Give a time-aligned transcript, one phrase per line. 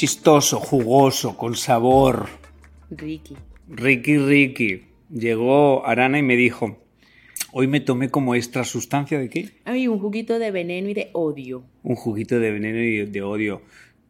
[0.00, 2.30] chistoso, jugoso, con sabor.
[2.90, 3.36] Ricky.
[3.68, 4.84] Ricky, Ricky.
[5.10, 6.78] Llegó Arana y me dijo,
[7.52, 9.50] hoy me tomé como extra sustancia de qué?
[9.66, 11.64] Ay, un juguito de veneno y de odio.
[11.82, 13.60] Un juguito de veneno y de odio.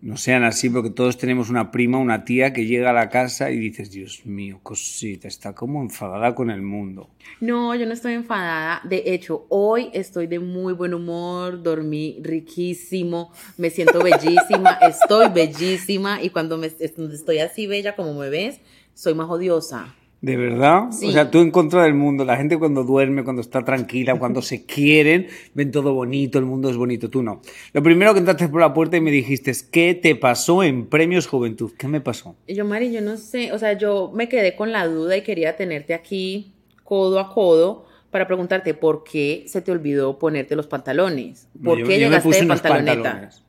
[0.03, 3.51] No sean así porque todos tenemos una prima, una tía que llega a la casa
[3.51, 7.11] y dices, Dios mío, cosita, está como enfadada con el mundo.
[7.41, 8.81] No, yo no estoy enfadada.
[8.85, 16.23] De hecho, hoy estoy de muy buen humor, dormí riquísimo, me siento bellísima, estoy bellísima
[16.23, 18.61] y cuando me, estoy así bella como me ves,
[18.95, 19.95] soy más odiosa.
[20.23, 20.91] ¿De verdad?
[20.91, 21.07] Sí.
[21.09, 22.27] O sea, tú en contra del mundo.
[22.27, 26.69] La gente cuando duerme, cuando está tranquila, cuando se quieren, ven todo bonito, el mundo
[26.69, 27.09] es bonito.
[27.09, 27.41] Tú no.
[27.73, 31.27] Lo primero que entraste por la puerta y me dijiste, ¿qué te pasó en Premios
[31.27, 31.73] Juventud?
[31.79, 32.37] ¿Qué me pasó?
[32.47, 35.57] Yo, Mari, yo no sé, o sea, yo me quedé con la duda y quería
[35.57, 36.53] tenerte aquí
[36.85, 41.49] codo a codo para preguntarte por qué se te olvidó ponerte los pantalones.
[41.65, 43.03] ¿Por Yo- qué yo llegaste de pantaloneta?
[43.03, 43.43] pantalones.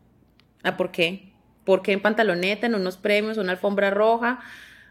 [0.63, 1.33] Ah, ¿por qué?
[1.65, 4.39] ¿Por qué en pantaloneta, en unos premios, una alfombra roja?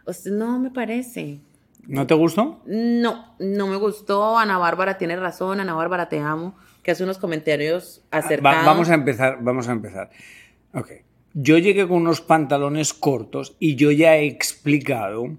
[0.04, 1.38] O sea, no me parece.
[1.86, 2.62] ¿No te gustó?
[2.66, 4.38] No, no me gustó.
[4.38, 5.60] Ana Bárbara tiene razón.
[5.60, 6.54] Ana Bárbara, te amo.
[6.82, 8.60] Que hace unos comentarios acertados.
[8.62, 10.10] Va- vamos a empezar, vamos a empezar.
[10.72, 10.90] Ok.
[11.34, 15.36] Yo llegué con unos pantalones cortos y yo ya he explicado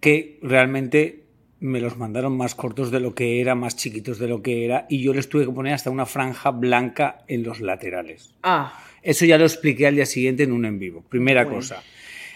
[0.00, 1.24] que realmente
[1.60, 4.86] me los mandaron más cortos de lo que era, más chiquitos de lo que era,
[4.90, 8.34] y yo les tuve que poner hasta una franja blanca en los laterales.
[8.42, 11.02] Ah, Eso ya lo expliqué al día siguiente en un en vivo.
[11.08, 11.58] Primera Bueno.
[11.58, 11.82] cosa.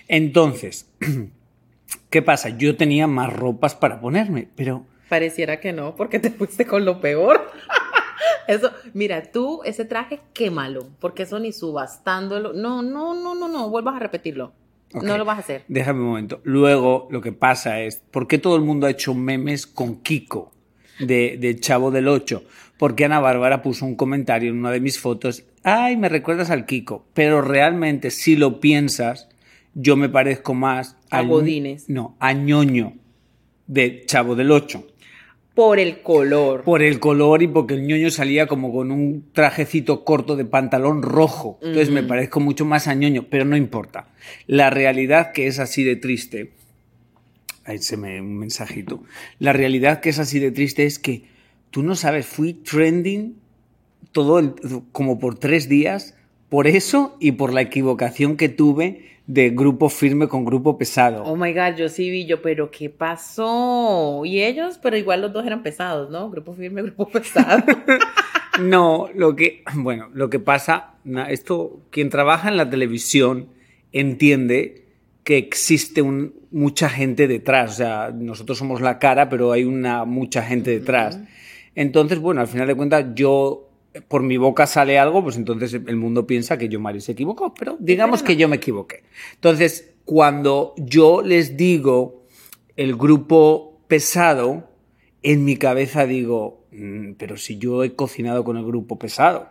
[0.08, 0.88] Entonces,
[2.10, 2.50] ¿qué pasa?
[2.50, 7.00] Yo tenía más ropas para ponerme, pero pareciera que no, porque te fuiste con lo
[7.00, 7.50] peor.
[8.48, 12.54] Eso, mira, tú ese traje, quémalo, porque eso ni subastándolo.
[12.54, 14.54] No, no, no, no, no, vuelvas a repetirlo.
[14.94, 15.64] No lo vas a hacer.
[15.68, 16.40] Déjame un momento.
[16.44, 20.50] Luego, lo que pasa es, ¿por qué todo el mundo ha hecho memes con Kiko
[20.98, 22.42] de, de Chavo del 8?
[22.78, 26.64] Porque Ana Bárbara puso un comentario en una de mis fotos, ay, me recuerdas al
[26.64, 29.28] Kiko, pero realmente si lo piensas,
[29.80, 31.88] yo me parezco más A al- Godínez.
[31.88, 32.94] No, a ñoño
[33.68, 34.84] de Chavo del 8.
[35.54, 36.62] Por el color.
[36.64, 41.02] Por el color y porque el ñoño salía como con un trajecito corto de pantalón
[41.02, 41.58] rojo.
[41.62, 44.08] Entonces me parezco mucho más a ñoño, pero no importa.
[44.46, 46.52] La realidad que es así de triste.
[47.64, 49.02] Ahí se me un mensajito.
[49.38, 51.24] La realidad que es así de triste es que
[51.70, 53.36] tú no sabes, fui trending
[54.12, 54.54] todo el-
[54.92, 56.14] como por tres días
[56.48, 61.22] por eso y por la equivocación que tuve de grupo firme con grupo pesado.
[61.24, 64.22] Oh my god, yo sí vi yo, pero ¿qué pasó?
[64.24, 66.30] Y ellos, pero igual los dos eran pesados, ¿no?
[66.30, 67.62] Grupo firme, grupo pesado.
[68.60, 70.94] No, lo que, bueno, lo que pasa,
[71.28, 73.50] esto, quien trabaja en la televisión
[73.92, 74.84] entiende
[75.22, 80.04] que existe un- mucha gente detrás, o sea, nosotros somos la cara, pero hay una
[80.04, 81.20] mucha gente detrás.
[81.76, 83.67] Entonces, bueno, al final de cuentas, yo,
[84.06, 87.54] por mi boca sale algo, pues entonces el mundo piensa que yo, Mari, se equivocó,
[87.54, 89.02] pero digamos que yo me equivoqué.
[89.34, 92.24] Entonces, cuando yo les digo
[92.76, 94.70] el grupo pesado,
[95.22, 99.48] en mi cabeza digo, "Mm, pero si yo he cocinado con el grupo pesado.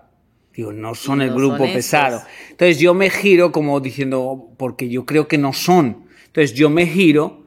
[0.55, 2.21] Digo, no son el grupo son pesado.
[2.49, 6.05] Entonces yo me giro como diciendo, porque yo creo que no son.
[6.25, 7.43] Entonces yo me giro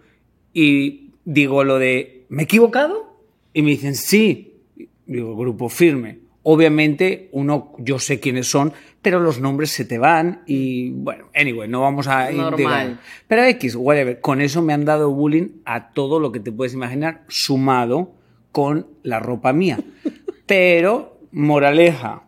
[0.53, 3.19] y digo lo de, ¿me he equivocado?
[3.53, 4.61] Y me dicen, sí.
[5.07, 6.20] Digo, grupo firme.
[6.43, 8.73] Obviamente, uno, yo sé quiénes son,
[9.03, 12.31] pero los nombres se te van y, bueno, anyway, no vamos a...
[12.31, 12.99] Normal.
[13.29, 16.73] Pero X, whatever, con eso me han dado bullying a todo lo que te puedes
[16.73, 18.13] imaginar, sumado
[18.53, 19.79] con la ropa mía.
[20.47, 22.25] Pero, moraleja,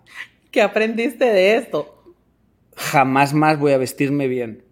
[0.51, 1.89] ¿Qué aprendiste de esto?
[2.77, 4.65] jamás más voy a vestirme bien.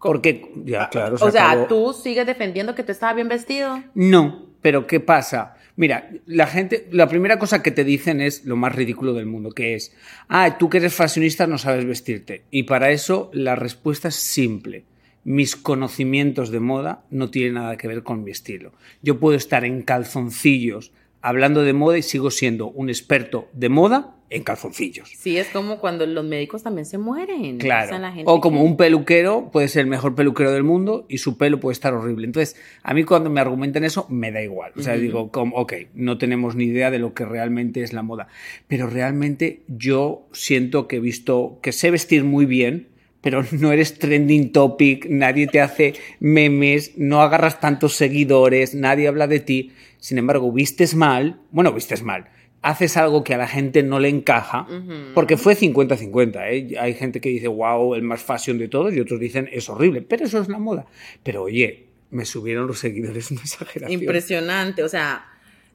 [0.00, 1.16] Porque, ya, claro.
[1.16, 1.66] se o sea, acabó.
[1.66, 3.82] tú sigues defendiendo que tú estabas bien vestido.
[3.94, 5.53] No, pero ¿qué pasa?
[5.76, 9.50] Mira, la gente, la primera cosa que te dicen es lo más ridículo del mundo,
[9.50, 9.92] que es,
[10.28, 12.44] ah, tú que eres fashionista no sabes vestirte.
[12.50, 14.84] Y para eso la respuesta es simple.
[15.24, 18.72] Mis conocimientos de moda no tienen nada que ver con mi estilo.
[19.02, 20.92] Yo puedo estar en calzoncillos
[21.24, 25.08] hablando de moda y sigo siendo un experto de moda en calzoncillos.
[25.16, 27.58] Sí, es como cuando los médicos también se mueren.
[27.58, 27.86] Claro.
[27.86, 30.64] O, sea, la gente O como que- un peluquero puede ser el mejor peluquero del
[30.64, 32.26] mundo y su pelo puede estar horrible.
[32.26, 34.72] Entonces, a mí cuando me argumentan eso, me da igual.
[34.76, 38.02] O sea, digo, como, ok, no tenemos ni idea de lo que realmente es la
[38.02, 38.28] moda.
[38.68, 42.88] Pero realmente yo siento que he visto, que sé vestir muy bien,
[43.24, 49.26] pero no eres trending topic, nadie te hace memes, no agarras tantos seguidores, nadie habla
[49.26, 49.72] de ti.
[49.98, 52.28] Sin embargo, vistes mal, bueno, vistes mal.
[52.60, 54.66] Haces algo que a la gente no le encaja,
[55.14, 56.42] porque fue 50-50.
[56.50, 56.78] ¿eh?
[56.78, 60.02] Hay gente que dice, wow, el más fashion de todos, y otros dicen, es horrible,
[60.02, 60.86] pero eso es la moda.
[61.22, 64.02] Pero oye, me subieron los seguidores, una exageración.
[64.02, 65.26] Impresionante, o sea,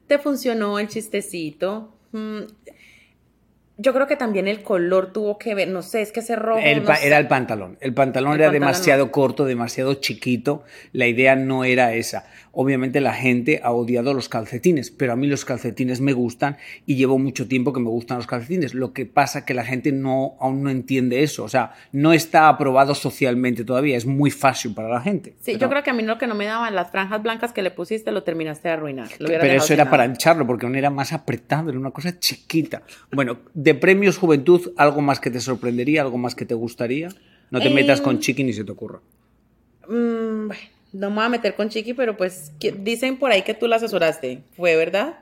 [0.06, 1.96] te funcionó el chistecito.
[2.12, 2.42] Mm,
[3.82, 6.60] Yo creo que también el color tuvo que ver, no sé, es que ese rojo.
[6.62, 7.06] El no sé.
[7.06, 7.78] era el pantalón.
[7.80, 9.10] El pantalón El era pantalón demasiado no.
[9.12, 10.64] corto, demasiado chiquito.
[10.92, 12.24] La idea no era esa.
[12.52, 16.96] Obviamente la gente ha odiado los calcetines, pero a mí los calcetines me gustan y
[16.96, 18.74] llevo mucho tiempo que me gustan los calcetines.
[18.74, 21.44] Lo que pasa que la gente no, aún no entiende eso.
[21.44, 23.96] O sea, no está aprobado socialmente todavía.
[23.96, 25.30] Es muy fácil para la gente.
[25.38, 27.52] Sí, Pero- yo creo que a mí lo que no me daban las franjas blancas
[27.52, 29.08] que le pusiste lo terminaste de arruinar.
[29.20, 29.90] Lo Pero eso era nada.
[29.92, 32.82] para ancharlo, porque no era más apretado, era una cosa chiquita.
[33.12, 36.02] Bueno, de premios juventud, ¿algo más que te sorprendería?
[36.02, 37.08] ¿Algo más que te gustaría?
[37.50, 39.00] No te Em, metas con chiqui ni se te ocurra.
[39.88, 40.62] Mm, bueno,
[40.92, 43.76] no me voy a meter con Chiqui, pero pues dicen por ahí que tú la
[43.76, 44.42] asesoraste.
[44.56, 45.20] ¿Fue verdad?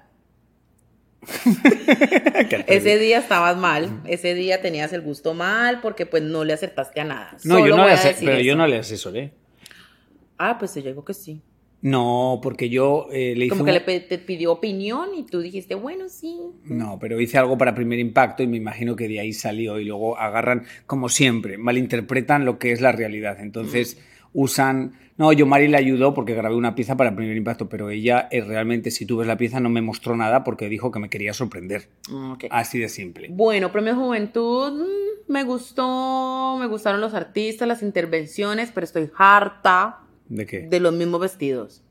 [2.66, 4.02] Ese día estabas mal.
[4.06, 7.32] Ese día tenías el gusto mal porque pues no le acertaste a nada.
[7.44, 9.32] No, Solo yo no le pero yo no le asesoré.
[10.38, 11.42] Ah, pues yo digo que sí.
[11.80, 15.40] No, porque yo eh, le hice Como un- que le te pidió opinión y tú
[15.40, 16.36] dijiste, bueno, sí.
[16.64, 19.84] No, pero hice algo para primer impacto y me imagino que de ahí salió y
[19.84, 23.38] luego agarran, como siempre, malinterpretan lo que es la realidad.
[23.40, 23.98] Entonces
[24.32, 24.92] usan...
[25.18, 28.40] No, yo Mari le ayudó porque grabé una pieza para primer impacto, pero ella eh,
[28.40, 31.32] realmente, si tú ves la pieza, no me mostró nada porque dijo que me quería
[31.32, 31.88] sorprender.
[32.08, 32.44] Mm, ok.
[32.50, 33.26] Así de simple.
[33.30, 39.98] Bueno, Premio Juventud, mm, me gustó, me gustaron los artistas, las intervenciones, pero estoy harta
[40.28, 40.60] ¿De qué?
[40.60, 41.82] de los mismos vestidos.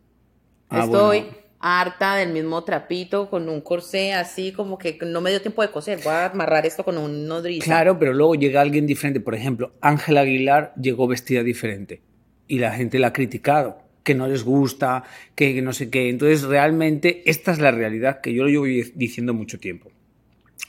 [0.69, 1.37] Ah, estoy bueno.
[1.59, 5.71] harta del mismo trapito con un corsé así como que no me dio tiempo de
[5.71, 5.99] coser.
[6.03, 7.65] Voy a amarrar esto con un nodriza.
[7.65, 9.19] Claro, pero luego llega alguien diferente.
[9.19, 12.01] Por ejemplo, Ángela Aguilar llegó vestida diferente
[12.47, 15.03] y la gente la ha criticado, que no les gusta,
[15.35, 16.09] que no sé qué.
[16.09, 19.89] Entonces, realmente, esta es la realidad que yo lo llevo diciendo mucho tiempo.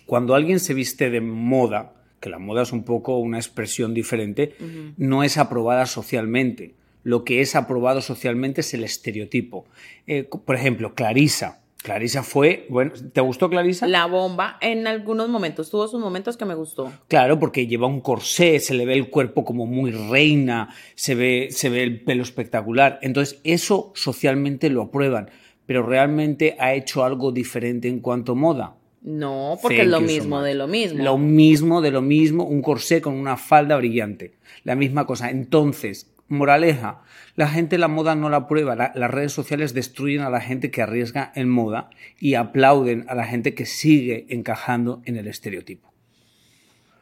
[0.06, 4.54] Cuando alguien se viste de moda, que la moda es un poco una expresión diferente,
[4.96, 6.74] no es aprobada socialmente.
[7.08, 9.64] Lo que es aprobado socialmente es el estereotipo.
[10.06, 11.62] Eh, por ejemplo, Clarisa.
[11.82, 13.86] Clarisa fue, bueno, ¿te gustó Clarisa?
[13.86, 16.92] La bomba en algunos momentos, tuvo sus momentos que me gustó.
[17.08, 21.48] Claro, porque lleva un corsé, se le ve el cuerpo como muy reina, se ve,
[21.50, 22.98] se ve el pelo espectacular.
[23.00, 25.30] Entonces, eso socialmente lo aprueban,
[25.64, 28.76] pero realmente ha hecho algo diferente en cuanto a moda.
[29.00, 31.02] No, porque Thank es lo so mismo de lo mismo.
[31.02, 34.34] Lo mismo de lo mismo, un corsé con una falda brillante.
[34.64, 35.30] La misma cosa.
[35.30, 37.02] Entonces, moraleja,
[37.36, 38.74] la gente la moda no la aprueba.
[38.76, 43.14] La- las redes sociales destruyen a la gente que arriesga en moda y aplauden a
[43.14, 45.88] la gente que sigue encajando en el estereotipo.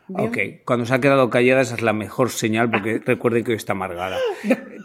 [0.09, 3.57] Ok, cuando se ha quedado callada esa es la mejor señal porque recuerden que hoy
[3.57, 4.19] está amargada.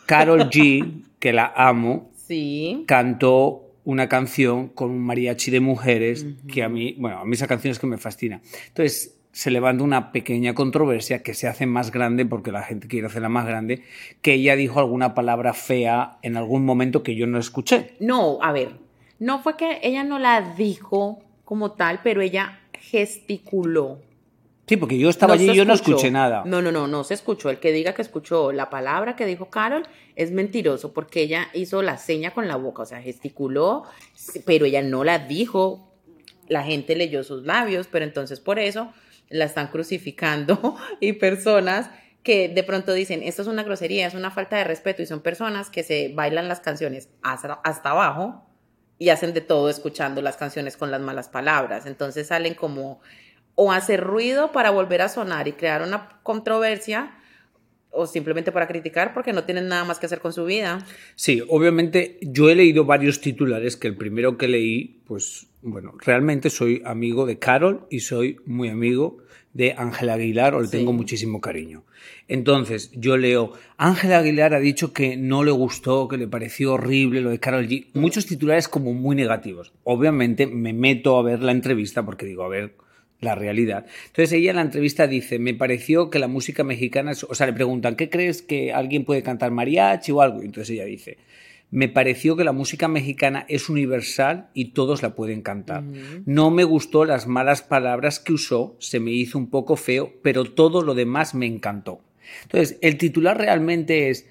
[0.07, 2.83] Carol G, que la amo, Sí.
[2.87, 7.47] cantó una canción con un mariachi de mujeres que a mí, bueno, a mí esa
[7.47, 8.41] canción es que me fascina.
[8.69, 13.07] Entonces se levanta una pequeña controversia que se hace más grande porque la gente quiere
[13.07, 13.83] hacerla más grande,
[14.21, 17.95] que ella dijo alguna palabra fea en algún momento que yo no escuché.
[17.99, 18.73] No, a ver,
[19.19, 23.99] no fue que ella no la dijo como tal, pero ella gesticuló.
[24.67, 26.43] Sí, porque yo estaba allí se y yo no escuché nada.
[26.45, 27.49] No, no, no, no se escuchó.
[27.49, 29.83] El que diga que escuchó la palabra que dijo Carol
[30.15, 33.83] es mentiroso porque ella hizo la seña con la boca, o sea, gesticuló,
[34.45, 35.87] pero ella no la dijo.
[36.47, 38.91] La gente leyó sus labios, pero entonces por eso
[39.31, 41.89] la están crucificando y personas
[42.23, 45.21] que de pronto dicen, esto es una grosería, es una falta de respeto y son
[45.21, 48.47] personas que se bailan las canciones hasta, hasta abajo
[48.99, 51.87] y hacen de todo escuchando las canciones con las malas palabras.
[51.87, 53.01] Entonces salen como
[53.55, 57.17] o hacer ruido para volver a sonar y crear una controversia
[57.91, 60.85] o simplemente para criticar porque no tienen nada más que hacer con su vida.
[61.15, 66.49] Sí, obviamente yo he leído varios titulares que el primero que leí, pues bueno, realmente
[66.49, 69.17] soy amigo de Carol y soy muy amigo
[69.53, 70.77] de Ángela Aguilar o le Sí.
[70.77, 71.83] tengo muchísimo cariño.
[72.29, 77.19] Entonces, yo leo, Ángela Aguilar ha dicho que no le gustó, que le pareció horrible
[77.19, 77.87] lo de Carol G.
[77.93, 79.73] Muchos titulares como muy negativos.
[79.83, 82.75] Obviamente me meto a ver la entrevista porque digo, a ver
[83.21, 83.85] la realidad.
[84.07, 87.23] Entonces ella en la entrevista dice, me pareció que la música mexicana, es-".
[87.23, 90.41] o sea, le preguntan, ¿qué crees que alguien puede cantar mariachi o algo?
[90.41, 91.17] Y entonces ella dice,
[91.69, 95.83] me pareció que la música mexicana es universal y todos la pueden cantar.
[96.25, 100.43] No me gustó las malas palabras que usó, se me hizo un poco feo, pero
[100.43, 102.01] todo lo demás me encantó.
[102.43, 104.27] Entonces, el titular realmente es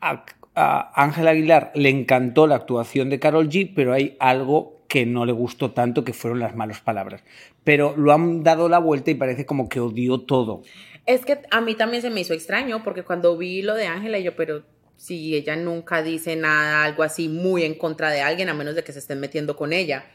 [0.00, 0.24] a
[0.54, 5.26] a Ángela Aguilar le encantó la actuación de Carol G, pero hay algo que no
[5.26, 7.24] le gustó tanto, que fueron las malas palabras.
[7.64, 10.62] Pero lo han dado la vuelta y parece como que odió todo.
[11.04, 14.20] Es que a mí también se me hizo extraño porque cuando vi lo de Ángela,
[14.20, 14.62] yo, pero
[14.96, 18.84] si ella nunca dice nada, algo así muy en contra de alguien, a menos de
[18.84, 20.06] que se estén metiendo con ella.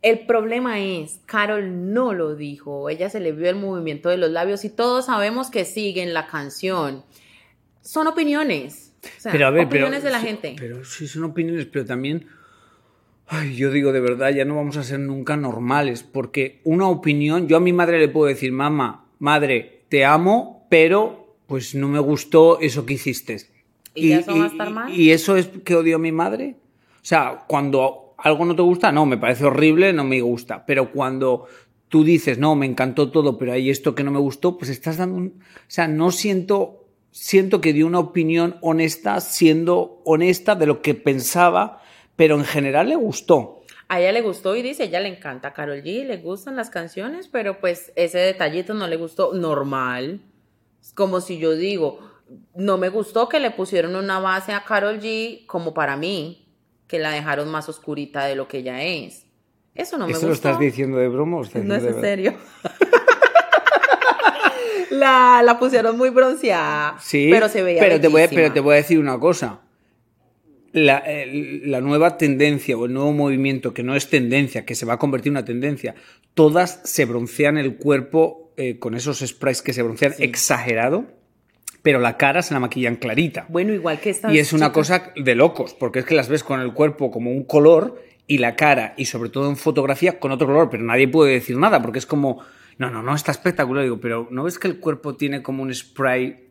[0.00, 4.30] El problema es, Carol no lo dijo, ella se le vio el movimiento de los
[4.30, 7.04] labios y todos sabemos que siguen la canción.
[7.82, 8.94] Son opiniones.
[9.04, 10.56] O sea, pero a ver, opiniones pero, de la gente.
[10.58, 12.26] Pero sí son opiniones, pero también,
[13.28, 17.46] ay, yo digo de verdad, ya no vamos a ser nunca normales, porque una opinión,
[17.48, 21.98] yo a mi madre le puedo decir, mamá, madre, te amo, pero pues no me
[21.98, 23.38] gustó eso que hiciste.
[23.94, 24.92] ¿Y eso va a estar mal?
[24.92, 26.56] ¿Y eso es que odio a mi madre?
[26.96, 30.92] O sea, cuando algo no te gusta, no, me parece horrible, no me gusta, pero
[30.92, 31.46] cuando
[31.88, 34.98] tú dices, no, me encantó todo, pero hay esto que no me gustó, pues estás
[34.98, 35.26] dando un...
[35.26, 40.94] O sea, no siento siento que dio una opinión honesta, siendo honesta de lo que
[40.94, 41.82] pensaba,
[42.18, 43.62] pero en general le gustó.
[43.86, 46.68] A ella le gustó y dice, ella le encanta a Carol G, le gustan las
[46.68, 50.20] canciones, pero pues ese detallito no le gustó normal.
[50.82, 52.00] Es como si yo digo,
[52.56, 56.48] no me gustó que le pusieron una base a Carol G como para mí,
[56.88, 59.26] que la dejaron más oscurita de lo que ella es.
[59.76, 60.28] Eso no me ¿Eso gustó.
[60.28, 62.34] lo estás diciendo de broma o estás No es en serio.
[64.90, 68.72] la, la pusieron muy bronceada, Sí, pero se veía pero te, voy pero te voy
[68.72, 69.60] a decir una cosa.
[70.86, 74.86] La, el- la nueva tendencia o el nuevo movimiento, que no es tendencia, que se
[74.86, 75.94] va a convertir en una tendencia,
[76.34, 81.06] todas se broncean el cuerpo eh, con esos sprays que se broncean exagerado,
[81.82, 83.46] pero la cara se la maquillan clarita.
[83.48, 86.42] Bueno, igual que esta Y es una cosa de locos, porque es que las ves
[86.42, 90.32] con el cuerpo como un color y la cara, y sobre todo en fotografía, con
[90.32, 92.40] otro color, pero nadie puede decir nada, porque es como,
[92.78, 93.84] no, no, no, está espectacular.
[93.84, 96.47] Digo, pero ¿no ves que el cuerpo tiene como un spray eh,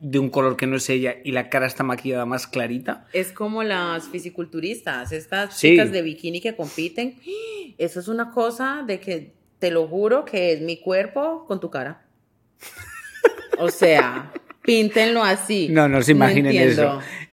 [0.00, 3.06] de un color que no es ella y la cara está maquillada más clarita?
[3.12, 5.70] Es como las fisiculturistas, estas Sí.
[5.70, 7.16] chicas de bikini que compiten.
[7.78, 11.70] Eso es una cosa de que te lo juro que es mi cuerpo con tu
[11.70, 12.02] cara.
[13.58, 15.68] O sea, píntenlo así.
[15.70, 16.98] No, no se imaginen eso.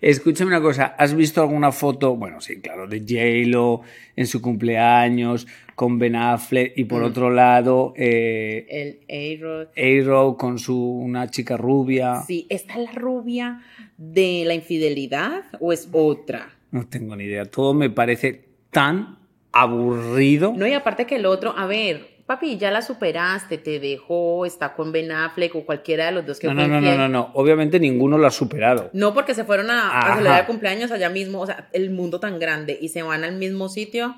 [0.00, 2.14] Escúchame una cosa, ¿has visto alguna foto?
[2.14, 3.80] Bueno, sí, claro, de J-Lo
[4.14, 8.64] en su cumpleaños, con Ben Affleck, y por otro lado, eh,
[9.08, 9.68] El A-Rod.
[9.76, 12.22] A-Rod con su, una chica rubia.
[12.22, 13.62] Sí, ¿esta es la rubia
[13.96, 16.50] de la infidelidad o es otra?
[16.70, 17.46] No tengo ni idea.
[17.46, 19.18] Todo me parece tan
[19.50, 20.52] aburrido.
[20.56, 24.74] No, y aparte que el otro, a ver, papi, ya la superaste, te dejó, está
[24.74, 27.30] con Ben Affleck o cualquiera de los dos que No, no, no, no, no, no.
[27.34, 28.90] Obviamente ninguno lo ha superado.
[28.92, 32.20] No, porque se fueron a, a celebrar el cumpleaños allá mismo, o sea, el mundo
[32.20, 34.14] tan grande y se van al mismo sitio.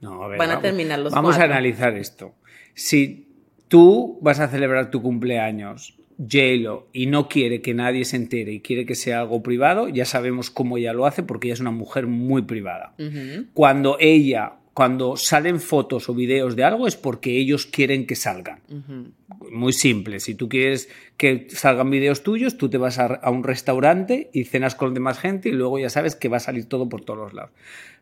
[0.00, 1.52] No, a ver, Van a vamos- terminar los Vamos cuatro.
[1.52, 2.34] a analizar esto.
[2.74, 3.28] Si
[3.68, 8.60] tú vas a celebrar tu cumpleaños, J-Lo, y no quiere que nadie se entere y
[8.60, 11.70] quiere que sea algo privado, ya sabemos cómo ella lo hace porque ella es una
[11.70, 12.94] mujer muy privada.
[13.54, 18.60] Cuando ella cuando salen fotos o videos de algo es porque ellos quieren que salgan.
[19.50, 20.20] Muy simple.
[20.20, 24.44] Si tú quieres que salgan videos tuyos, tú te vas a, a, un restaurante y
[24.44, 27.18] cenas con demás gente y luego ya sabes que va a salir todo por todos
[27.18, 27.50] los lados.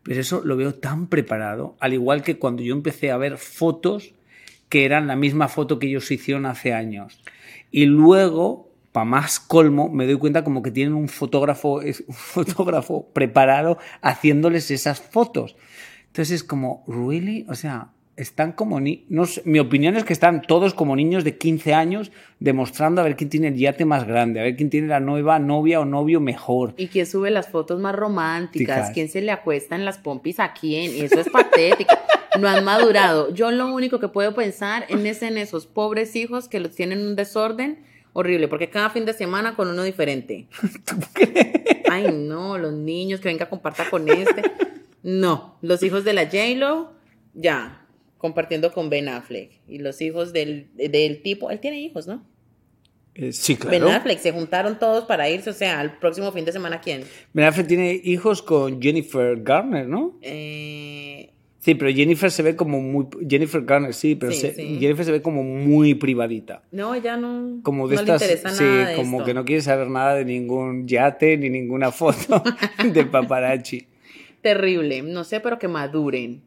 [0.03, 4.15] Pero eso lo veo tan preparado, al igual que cuando yo empecé a ver fotos
[4.69, 7.21] que eran la misma foto que ellos hicieron hace años.
[7.71, 13.09] Y luego para más colmo, me doy cuenta como que tienen un fotógrafo, un fotógrafo
[13.13, 15.57] preparado haciéndoles esas fotos.
[16.09, 17.47] Entonces es como, ¿really?
[17.49, 21.23] O sea, están como ni no sé, mi opinión es que están todos como niños
[21.23, 22.11] de 15 años
[22.41, 25.39] demostrando a ver quién tiene el yate más grande, a ver quién tiene la nueva
[25.39, 26.75] novia o novio mejor.
[26.77, 30.53] Y quién sube las fotos más románticas, quién se le acuesta en las pompis a
[30.53, 31.95] quién, y eso es patético.
[32.41, 33.33] No han madurado.
[33.33, 37.17] Yo lo único que puedo pensar es en esos pobres hijos que los tienen un
[37.17, 37.79] desorden
[38.13, 40.49] horrible, porque cada fin de semana con uno diferente.
[41.91, 44.43] Ay, no, los niños que venga a compartir con este.
[45.03, 46.93] No, los hijos de la J-Lo,
[47.35, 47.87] ya,
[48.19, 49.51] compartiendo con Ben Affleck.
[49.69, 52.25] Y los hijos del, del tipo, él tiene hijos, ¿no?
[53.15, 53.71] Eh, sí, claro.
[53.87, 57.03] Ben Affleck, se juntaron todos para irse, o sea, al próximo fin de semana, ¿quién?
[57.33, 60.19] Ben Affleck tiene hijos con Jennifer Garner, ¿no?
[60.23, 63.07] Eh, Sí, pero Jennifer se ve como muy.
[63.29, 64.79] Jennifer Garner, sí, pero Sí, se- sí.
[64.81, 66.63] Jennifer se ve como muy privadita.
[66.71, 68.21] no, ya no, Como de no estas.
[68.23, 69.27] le interesa sí, nada de como esto.
[69.27, 72.43] que no quiere saber nada de ningún yate ni ninguna foto
[72.95, 73.87] de paparazzi.
[74.49, 76.43] Terrible, no sé, pero que maduren.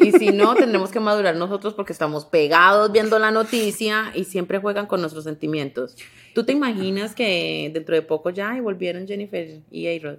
[0.00, 4.58] Y si no, tendremos que madurar nosotros porque estamos pegados viendo la noticia y siempre
[4.58, 5.96] juegan con nuestros sentimientos.
[6.34, 10.18] ¿Tú te imaginas que dentro de poco ya y volvieron Jennifer y A-Rod?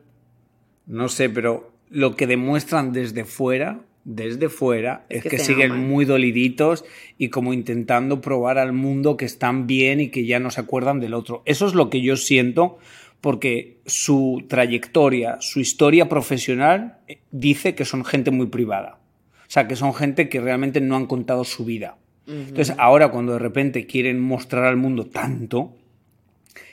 [0.88, 5.88] No sé, pero lo que demuestran desde fuera, desde fuera, Es es, que siguen aman.
[5.88, 6.84] muy doliditos
[7.20, 11.00] y como intentando probar al mundo que están bien y que ya no se acuerdan
[11.00, 11.44] del otro.
[11.46, 12.80] Eso es lo que yo siento
[13.22, 19.00] porque su trayectoria, su historia profesional eh, dice que son gente muy privada.
[19.42, 21.98] O sea, que son gente que realmente no han contado su vida.
[22.28, 25.74] Entonces, ahora cuando de repente quieren mostrar al mundo tanto,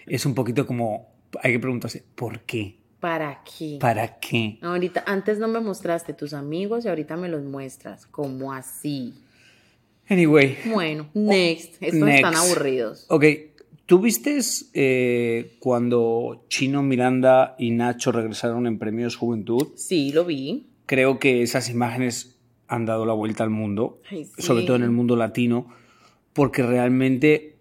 [0.06, 1.08] es un poquito como,
[1.42, 2.76] hay que preguntarse, ¿por qué?
[3.00, 3.78] ¿Para qué?
[3.80, 4.58] ¿Para qué?
[4.60, 8.06] Ahorita, antes no me mostraste tus amigos y ahorita me los muestras.
[8.06, 9.14] ¿Cómo así?
[10.08, 11.82] Anyway, Bueno, next.
[11.82, 12.16] Estos Next.
[12.24, 13.06] están aburridos.
[13.08, 13.24] ok.
[13.87, 14.38] ¿Tú viste
[14.75, 19.69] eh, cuando Chino, Miranda y Nacho regresaron en Premios Juventud?
[19.76, 20.66] Sí, lo vi.
[20.87, 22.37] Creo que esas imágenes
[22.68, 24.42] han dado la vuelta al mundo, Ay, sí.
[24.42, 25.68] sobre todo en el mundo latino,
[26.33, 27.57] porque realmente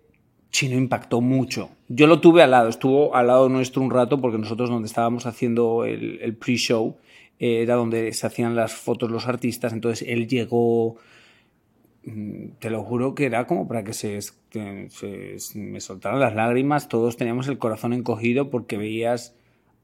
[0.49, 1.69] Chino impactó mucho.
[1.89, 5.27] Yo lo tuve al lado, estuvo al lado nuestro un rato, porque nosotros donde estábamos
[5.27, 6.97] haciendo el, el pre-show
[7.39, 10.95] eh, era donde se hacían las fotos los artistas, entonces él llegó,
[12.59, 16.87] te lo juro que era como para que se, se- se- me soltaran las lágrimas,
[16.87, 19.35] todos teníamos el corazón encogido porque veías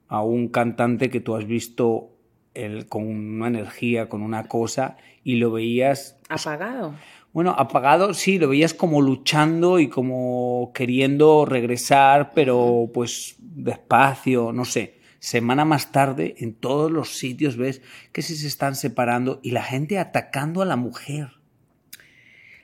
[0.07, 2.09] a un cantante que tú has visto
[2.53, 6.93] él con una energía, con una cosa, y lo veías Apagado.
[7.33, 14.65] bueno, apagado, sí, lo veías como luchando y como queriendo regresar, pero pues despacio, no
[14.65, 14.99] sé.
[15.19, 17.81] Semana más tarde, en todos los sitios ves
[18.11, 21.29] que se están separando y la gente atacando a la mujer.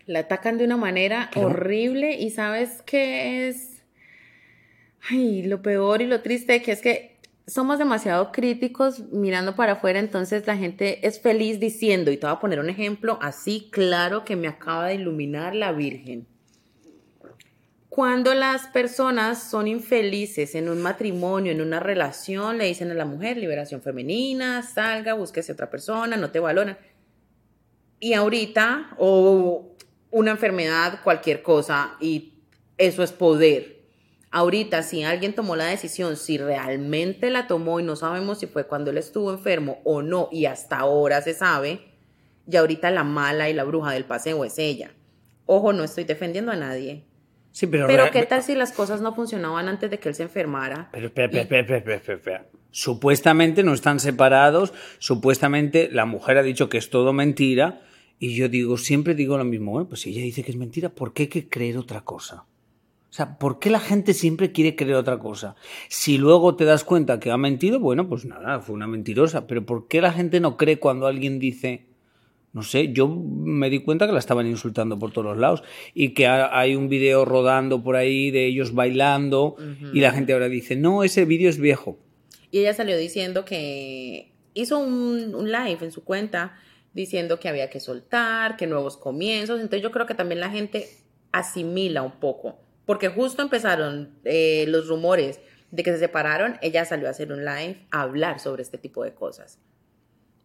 [0.08, 3.84] La atacan de una manera horrible y sabes qué es,
[5.10, 10.00] ay, lo peor y lo triste que es que somos demasiado críticos mirando para afuera,
[10.00, 14.24] entonces la gente es feliz diciendo, y te voy a poner un ejemplo así claro
[14.24, 16.26] que me acaba de iluminar la Virgen.
[17.90, 23.06] Cuando las personas son infelices en un matrimonio, en una relación, le dicen a la
[23.06, 26.78] mujer liberación femenina, salga, búsquese otra persona, no te valoran.
[28.00, 29.77] Y ahorita, o
[30.12, 32.34] una enfermedad, cualquier cosa, y
[32.78, 33.78] eso es poder.
[34.30, 38.68] Ahorita, si alguien tomó la decisión, si realmente la tomó y no sabemos si fue
[38.68, 41.82] cuando él estuvo enfermo o no, y hasta ahora se sabe,
[42.50, 44.92] y ahorita la mala y la bruja del paseo es ella.
[45.46, 47.06] Ojo, no estoy defendiendo a nadie.
[47.52, 47.88] Sí, pero...
[47.88, 50.90] Pero ¿qué tal si las cosas no funcionaban antes de que él se enfermara?
[50.92, 52.46] Pero, espera, espera, espera, espera, espera, espera, espera.
[52.72, 57.82] Supuestamente no están separados, supuestamente la mujer ha dicho que es todo mentira,
[58.20, 60.90] y yo digo, siempre digo lo mismo, bueno, pues si ella dice que es mentira,
[60.90, 62.46] ¿por qué hay que creer otra cosa?
[63.10, 65.56] O sea, ¿por qué la gente siempre quiere creer otra cosa?
[65.88, 69.66] Si luego te das cuenta que ha mentido, bueno, pues nada, fue una mentirosa, pero
[69.66, 71.86] ¿por qué la gente no cree cuando alguien dice,
[72.54, 76.10] no sé, yo me di cuenta que la estaban insultando por todos los lados y
[76.10, 79.56] que ha- hay un video rodando por ahí de ellos bailando
[79.94, 81.98] y la gente ahora dice, no, ese vídeo es viejo.
[82.52, 86.58] Y ella salió diciendo que hizo un, un live en su cuenta
[86.98, 89.62] diciendo que había que soltar, que nuevos comienzos.
[89.62, 90.90] Entonces yo creo que también la gente
[91.32, 92.60] asimila un poco.
[92.86, 97.46] Porque justo empezaron eh, los rumores de que se separaron, ella salió a hacer un
[97.46, 99.60] live a hablar sobre este tipo de cosas.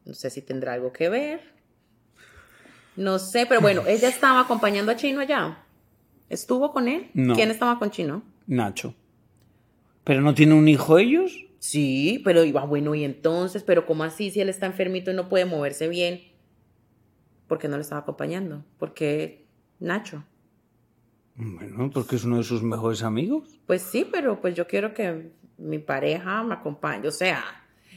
[0.04, 1.40] No sé si tendrá algo que ver.
[2.96, 5.64] No sé, pero bueno, ella estaba acompañando a Chino allá.
[6.28, 7.10] ¿Estuvo con él?
[7.14, 7.34] No.
[7.34, 8.22] ¿Quién estaba con Chino?
[8.46, 8.94] Nacho.
[10.04, 11.46] ¿Pero no tiene un hijo ellos?
[11.60, 15.28] Sí, pero iba bueno, y entonces, pero ¿cómo así si él está enfermito y no
[15.28, 16.31] puede moverse bien?
[17.52, 18.64] ¿Por qué no le estaba acompañando?
[18.78, 19.44] Porque
[19.78, 20.24] Nacho.
[21.34, 23.60] Bueno, porque es uno de sus mejores amigos.
[23.66, 27.44] Pues sí, pero pues yo quiero que mi pareja me acompañe, o sea.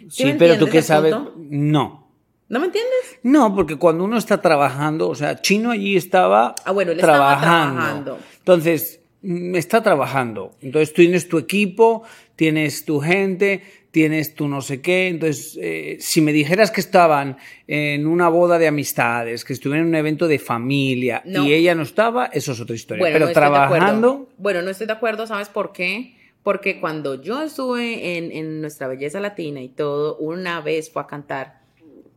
[0.10, 1.14] Sí, me pero tú qué sabes.
[1.16, 1.36] punto?
[1.38, 2.12] No.
[2.50, 3.20] ¿No me entiendes?
[3.24, 7.16] No, porque cuando uno está trabajando, o sea, Chino allí estaba, Ah, bueno, él estaba
[7.40, 7.76] trabajando.
[7.76, 8.20] trabajando.
[8.40, 10.52] Entonces, mm, está trabajando.
[10.60, 12.04] Entonces, tú tienes tu equipo,
[12.36, 13.64] tienes tu gente,
[13.96, 15.08] tienes tu no sé qué.
[15.08, 19.88] Entonces, eh, si me dijeras que estaban en una boda de amistades, que estuvieran en
[19.92, 21.46] un evento de familia No.
[21.46, 23.02] y ella no estaba, eso es otra historia.
[23.02, 26.14] Bueno, Pero no trabajando, Bueno, no estoy de acuerdo, ¿sabes por qué?
[26.44, 31.08] Porque cuando yo estuve en, en Nuestra Belleza Latina y todo, una vez fue a
[31.08, 31.62] cantar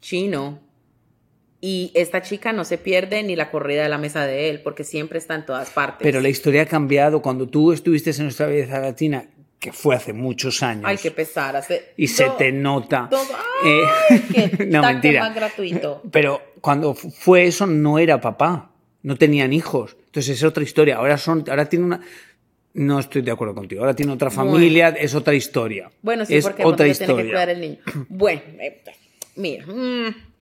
[0.01, 0.59] chino
[1.61, 4.83] y esta chica no se pierde ni la corrida de la mesa de él, porque
[4.83, 6.01] siempre está en todas partes.
[6.03, 7.23] pero la historia ha cambiado.
[7.23, 10.85] Cuando tú estuviste en nuestra belleza latina, que fue hace muchos años.
[10.87, 11.57] Ay, qué pesar.
[11.57, 13.09] hace- y se te nota.
[13.11, 13.23] todo-
[13.65, 15.21] Eh, ¡Ay, qué no, mentira.
[15.21, 16.03] más gratuito.
[16.13, 18.71] Pero cuando fu- fue eso no era papá,
[19.03, 19.97] no tenían hijos.
[20.07, 20.97] Entonces es otra historia.
[20.97, 22.01] Ahora son, ahora tiene una.
[22.75, 23.81] No estoy de acuerdo contigo.
[23.81, 25.91] Ahora tiene otra familia, es otra historia.
[26.03, 27.25] Bueno, sí, es porque otra porque tiene que historia.
[27.33, 27.79] cuidar el niño.
[28.09, 28.83] Bueno, eh,
[29.37, 29.67] mira.
[29.67, 30.15] mm,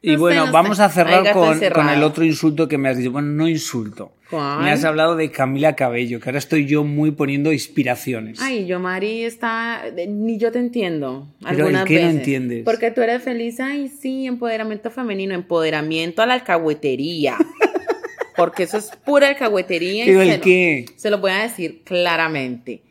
[0.00, 0.82] Y No sé, bueno, no vamos sé.
[0.84, 3.10] a cerrar con, con el otro insulto que me has dicho.
[3.10, 4.12] Bueno, no insulto.
[4.30, 4.62] ¿Cuál?
[4.62, 8.38] Me has hablado de Camila Cabello, que ahora estoy yo muy poniendo inspiraciones.
[8.40, 9.82] Ay, yo, Mari, está.
[10.06, 11.26] Ni yo te entiendo.
[11.40, 12.62] Pero, algunas ¿en qué no entiendes?
[12.64, 13.58] Porque tú eres feliz.
[13.58, 17.36] Ay, sí, empoderamiento femenino, empoderamiento a la alcahuetería.
[18.36, 20.04] Porque eso es pura alcahuetería.
[20.04, 20.84] y ¿Pero se el lo- qué?
[20.96, 22.82] Se lo voy a decir claramente.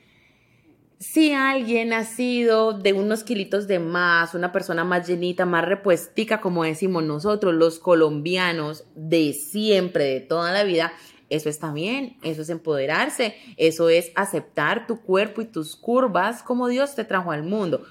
[0.99, 6.41] Si alguien ha sido de unos kilitos de más, una persona más llenita, más repuestica,
[6.41, 10.91] como decimos nosotros, los colombianos de siempre, de toda la vida,
[11.29, 16.67] eso está bien, eso es empoderarse, eso es aceptar tu cuerpo y tus curvas como
[16.67, 17.83] Dios te trajo al mundo.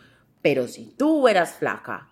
[0.43, 2.09] Pero si tú eras flaca,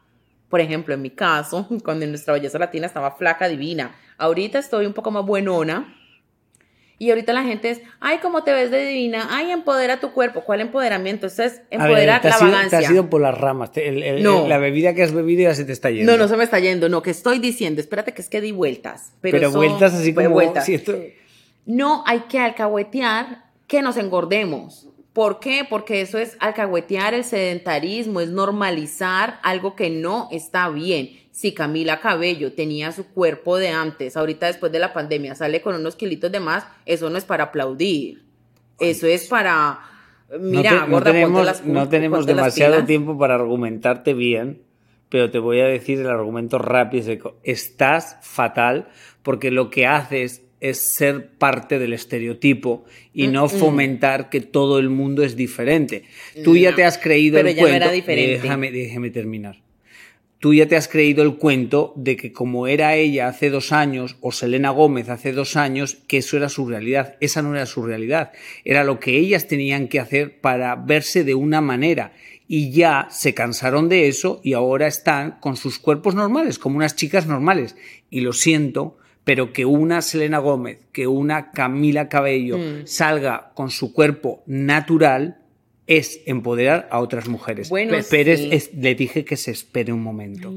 [0.48, 4.92] por ejemplo, en mi caso, cuando nuestra belleza latina estaba flaca, divina, ahorita estoy un
[4.92, 5.92] poco más buenona,
[6.98, 9.28] y ahorita la gente es, ay, ¿cómo te ves de divina?
[9.30, 10.42] Ay, empodera tu cuerpo.
[10.42, 11.26] ¿Cuál empoderamiento?
[11.26, 12.78] Eso es A ver, empoderar te la vagancia.
[12.78, 13.72] Te has ido por las ramas.
[13.72, 14.46] Te- el- el- No.
[14.48, 16.10] La bebida que has bebido ya se te está yendo.
[16.12, 16.88] No, no se me está yendo.
[16.88, 19.12] No, que estoy diciendo, espérate que es que di vueltas.
[19.20, 20.30] Pero, Pero eso- vueltas así como...
[20.30, 20.64] vueltas.
[20.66, 20.96] si esto-
[21.66, 24.88] No hay que alcahuetear que nos engordemos.
[25.14, 25.64] ¿Por qué?
[25.68, 31.10] Porque eso es alcahuetear el sedentarismo, es normalizar algo que no está bien.
[31.30, 35.74] Si Camila Cabello tenía su cuerpo de antes, ahorita después de la pandemia sale con
[35.76, 38.22] unos kilitos de más, eso no es para aplaudir.
[38.80, 39.78] Eso es para...
[40.40, 44.62] Mira, no, te- gorda, tenemos, las- no tenemos demasiado tiempo para argumentarte bien,
[45.08, 47.36] pero te voy a decir el argumento rápido.
[47.44, 48.88] Estás fatal
[49.22, 54.88] porque lo que haces es ser parte del estereotipo y no fomentar que todo el
[54.88, 56.04] mundo es diferente.
[56.42, 57.76] Tú ya te has creído pero el no cuento.
[57.76, 58.40] era diferente.
[58.40, 59.60] Déjame, déjame terminar.
[60.38, 64.16] Tú ya te has creído el cuento de que como era ella hace dos años
[64.22, 67.16] o Selena Gómez hace dos años, que eso era su realidad.
[67.20, 68.32] Esa no era su realidad.
[68.64, 72.14] Era lo que ellas tenían que hacer para verse de una manera.
[72.48, 76.96] Y ya se cansaron de eso y ahora están con sus cuerpos normales, como unas
[76.96, 77.76] chicas normales.
[78.08, 82.86] Y lo siento, pero que una Selena Gómez, que una Camila Cabello Mm.
[82.86, 85.38] salga con su cuerpo natural
[85.86, 87.68] es empoderar a otras mujeres.
[87.68, 88.48] Bueno, Pérez sí.
[88.52, 90.50] es- le dije que se espere un momento.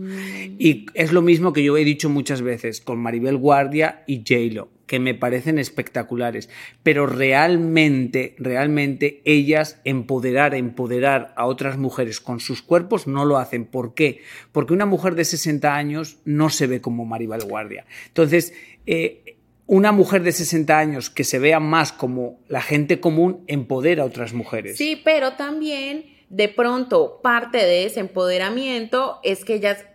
[0.58, 4.70] Y es lo mismo que yo he dicho muchas veces con Maribel Guardia y J-Lo.
[4.88, 6.50] Que me parecen espectaculares,
[6.82, 13.66] pero realmente, realmente ellas empoderar, empoderar a otras mujeres con sus cuerpos no lo hacen.
[13.66, 14.22] ¿Por qué?
[14.52, 17.86] Porque una mujer de 60 años no se ve como Maribel Guardia.
[18.08, 18.54] Entonces,
[18.86, 19.36] eh,
[19.68, 24.06] una mujer de 60 años que se vea más como la gente común empodera a
[24.06, 24.78] otras mujeres.
[24.78, 29.86] Sí, pero también de pronto parte de ese empoderamiento es que ellas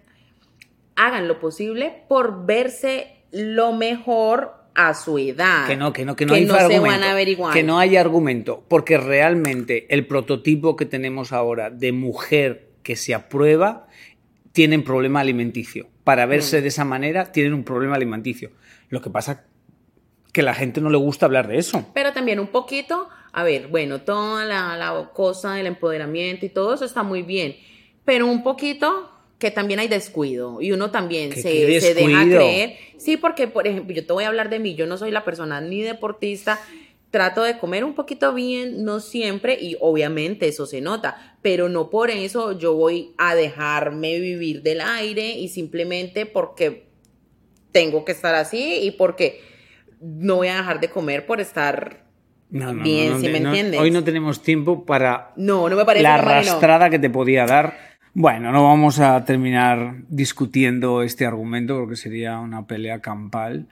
[0.96, 5.66] hagan lo posible por verse lo mejor a su edad.
[5.66, 7.52] Que no, que no, que no, hay se van a averiguar.
[7.52, 13.14] Que no hay argumento, porque realmente el prototipo que tenemos ahora de mujer que se
[13.14, 13.86] aprueba
[14.52, 15.88] tienen problema alimenticio.
[16.04, 16.62] Para verse mm.
[16.62, 18.50] de esa manera tienen un problema alimenticio.
[18.88, 19.44] Lo que pasa
[20.32, 21.86] que la gente no le gusta hablar de eso.
[21.94, 26.74] Pero también un poquito, a ver, bueno, toda la, la cosa del empoderamiento y todo
[26.74, 27.56] eso está muy bien,
[28.04, 29.11] pero un poquito
[29.42, 32.76] que también hay descuido y uno también se, se, deja creer.
[32.96, 35.24] Sí, porque, por ejemplo, yo te voy a hablar de mí, yo no soy la
[35.24, 36.60] persona ni deportista,
[37.10, 41.90] trato de comer un poquito bien, no siempre, y obviamente eso se nota, pero no
[41.90, 46.86] por eso yo voy a dejarme vivir del aire y simplemente porque
[47.72, 49.40] tengo que estar así y porque
[50.00, 52.04] no voy a dejar de comer por estar
[52.48, 53.80] bien, si me entiendes.
[53.80, 57.91] Hoy no tenemos tiempo para no, no me parece la arrastrada que te podía dar
[58.14, 63.68] bueno, no vamos a terminar discutiendo este argumento porque sería una pelea campal.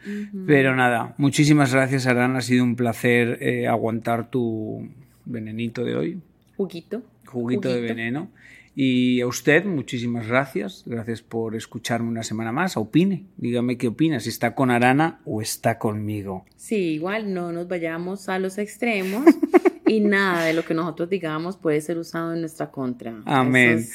[0.46, 2.36] Pero nada, muchísimas gracias, Arán.
[2.36, 4.88] Ha sido un placer eh, aguantar tu
[5.26, 6.20] venenito de hoy.
[6.56, 7.02] Juguito.
[7.26, 8.30] Juguito, de veneno.
[8.74, 10.84] Y a usted, muchísimas gracias.
[10.86, 12.78] Gracias por escucharme una semana más.
[12.78, 16.46] Opine, dígame qué opina, si está con Arana o está conmigo.
[16.56, 19.24] Sí, igual no nos vayamos a los extremos
[19.86, 23.20] y nada de lo que nosotros digamos puede ser usado en nuestra contra.
[23.26, 23.86] Amén.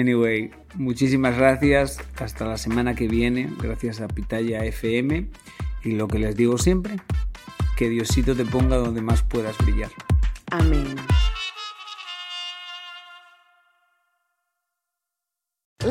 [0.00, 1.98] Anyway, muchísimas gracias.
[2.18, 3.48] Hasta la semana que viene.
[3.60, 5.28] Gracias a Pitaya FM.
[5.84, 6.96] Y lo que les digo siempre,
[7.76, 9.90] que Diosito te ponga donde más puedas brillar.
[10.50, 10.96] Amén.